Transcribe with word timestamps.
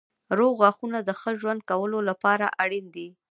روغ 0.37 0.53
غاښونه 0.61 0.97
د 1.03 1.09
ښه 1.19 1.31
ژوند 1.41 1.59
کولو 1.69 1.99
لپاره 2.09 2.45
اړین 2.63 2.85
دي. 2.95 3.07